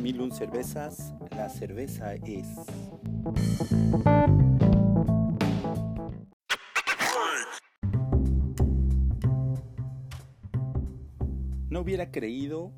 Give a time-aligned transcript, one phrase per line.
[0.00, 2.46] Mil un cervezas, la cerveza es.
[11.68, 12.72] No hubiera creído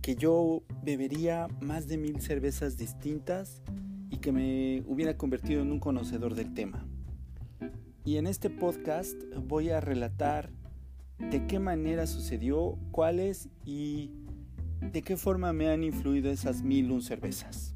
[0.00, 3.62] que yo bebería más de mil cervezas distintas
[4.08, 6.86] y que me hubiera convertido en un conocedor del tema.
[8.04, 9.16] Y en este podcast
[9.46, 10.50] voy a relatar
[11.18, 14.10] de qué manera sucedió, cuáles y
[14.92, 17.74] de qué forma me han influido esas mil un cervezas.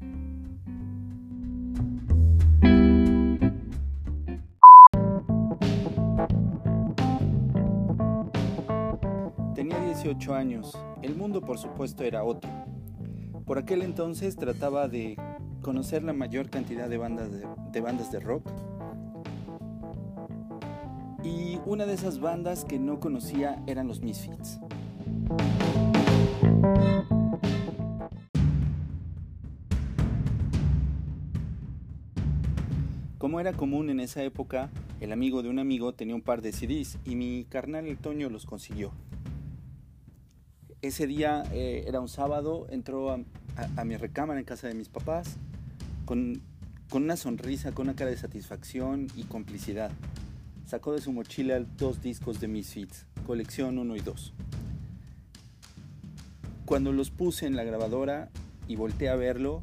[9.55, 12.49] Tenía 18 años, el mundo por supuesto era otro.
[13.45, 15.17] Por aquel entonces trataba de
[15.61, 18.49] conocer la mayor cantidad de bandas de, bandas de rock
[21.23, 24.59] y una de esas bandas que no conocía eran los Misfits.
[33.21, 36.51] Como era común en esa época, el amigo de un amigo tenía un par de
[36.51, 38.93] CDs y mi carnal el Toño los consiguió.
[40.81, 45.37] Ese día eh, era un sábado, entró a, mi recámara en casa de mis papás
[46.05, 46.41] con,
[46.91, 49.91] una sonrisa, con una cara de satisfacción y complicidad
[50.65, 54.33] sacó de su mochila dos discos de Misfits, colección 1 y 2.
[56.65, 58.31] Cuando los puse en la grabadora
[58.67, 59.61] y volteé a verlo,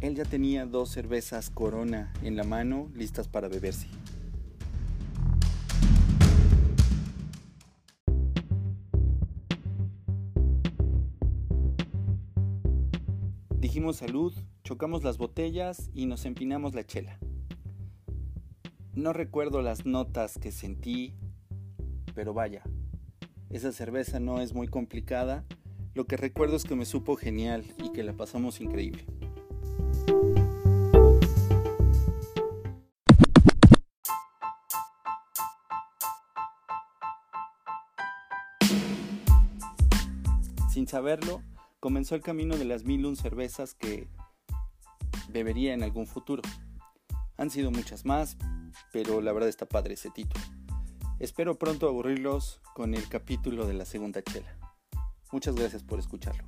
[0.00, 3.88] él ya tenía dos cervezas Corona en la mano listas para beberse.
[13.58, 14.32] Dijimos salud,
[14.62, 17.18] chocamos las botellas y nos empinamos la chela.
[18.94, 21.14] No recuerdo las notas que sentí,
[22.14, 22.62] pero vaya,
[23.50, 25.44] esa cerveza no es muy complicada.
[25.94, 29.17] Lo que recuerdo es que me supo genial y que la pasamos increíble.
[40.78, 41.42] Sin saberlo,
[41.80, 44.06] comenzó el camino de las mil un cervezas que
[45.28, 46.40] bebería en algún futuro.
[47.36, 48.36] Han sido muchas más,
[48.92, 50.44] pero la verdad está padre ese título.
[51.18, 54.56] Espero pronto aburrirlos con el capítulo de la segunda chela.
[55.32, 56.44] Muchas gracias por escucharlo.